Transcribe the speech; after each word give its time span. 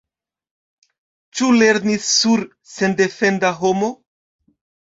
Ĉu 1.41 1.51
lernis 1.59 2.09
sur 2.15 2.43
sendefenda 2.73 3.55
homo? 3.63 3.93